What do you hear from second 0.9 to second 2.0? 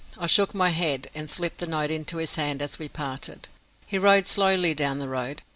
and slipped the note